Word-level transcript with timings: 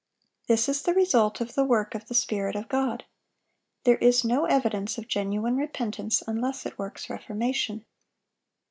(777) 0.45 0.47
This 0.47 0.67
is 0.77 0.81
the 0.83 0.95
result 0.95 1.41
of 1.41 1.53
the 1.53 1.63
work 1.63 1.93
of 1.93 2.07
the 2.07 2.15
Spirit 2.15 2.55
of 2.55 2.67
God. 2.67 3.05
There 3.83 3.97
is 3.97 4.25
no 4.25 4.45
evidence 4.45 4.97
of 4.97 5.07
genuine 5.07 5.57
repentance 5.57 6.23
unless 6.25 6.65
it 6.65 6.79
works 6.79 7.07
reformation. 7.07 7.85